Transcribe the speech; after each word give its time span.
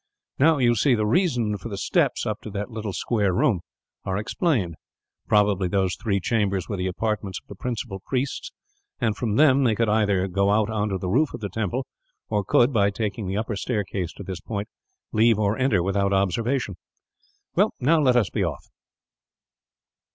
"Now, 0.39 0.57
you 0.57 0.73
see, 0.73 0.95
the 0.95 1.05
reason 1.05 1.59
for 1.59 1.69
the 1.69 1.77
steps 1.77 2.25
up 2.25 2.41
to 2.41 2.49
that 2.49 2.71
little 2.71 2.91
square 2.91 3.31
room 3.35 3.59
are 4.03 4.17
explained. 4.17 4.73
Probably 5.27 5.67
those 5.67 5.95
three 5.95 6.19
chambers 6.19 6.67
were 6.67 6.75
the 6.77 6.87
apartments 6.87 7.39
of 7.39 7.47
the 7.47 7.53
principal 7.53 7.99
priests, 8.03 8.51
and 8.99 9.15
from 9.15 9.35
them 9.35 9.63
they 9.63 9.75
could 9.75 9.89
either 9.89 10.27
go 10.27 10.49
out 10.49 10.71
on 10.71 10.89
to 10.89 10.97
the 10.97 11.07
roof 11.07 11.35
of 11.35 11.41
the 11.41 11.49
temple; 11.49 11.85
or 12.29 12.43
could, 12.43 12.73
by 12.73 12.89
taking 12.89 13.27
the 13.27 13.37
upper 13.37 13.55
staircase 13.55 14.11
to 14.13 14.23
this 14.23 14.41
point, 14.41 14.67
leave 15.11 15.37
or 15.37 15.55
enter 15.55 15.83
without 15.83 16.13
observation. 16.13 16.77
"Now, 17.79 17.99
let 18.01 18.15
us 18.15 18.31
be 18.31 18.43
off." 18.43 18.65